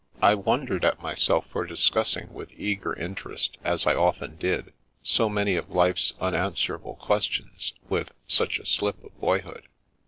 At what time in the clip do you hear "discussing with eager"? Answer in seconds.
1.63-2.91